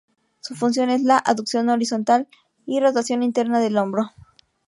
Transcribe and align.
Su 0.39 0.55
función 0.55 0.89
es 0.89 1.03
la 1.03 1.19
aducción 1.19 1.69
horizontal 1.69 2.27
y 2.65 2.79
rotación 2.79 3.21
interna 3.21 3.59
del 3.59 3.77
hombro. 3.77 4.09